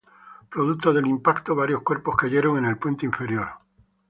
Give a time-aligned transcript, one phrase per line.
[0.49, 3.47] Producto del impacto, varios cuerpos cayeron en el puente inferior.